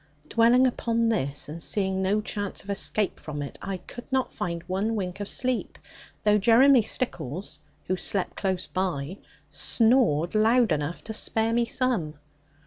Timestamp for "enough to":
10.71-11.13